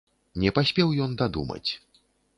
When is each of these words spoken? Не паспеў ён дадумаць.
Не 0.43 0.51
паспеў 0.55 0.95
ён 1.09 1.13
дадумаць. 1.23 1.67